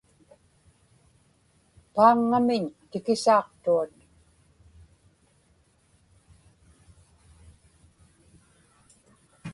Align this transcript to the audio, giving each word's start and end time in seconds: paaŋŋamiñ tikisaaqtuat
paaŋŋamiñ 1.93 2.65
tikisaaqtuat 2.89 3.93